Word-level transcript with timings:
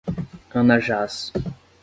Anajás 0.59 1.29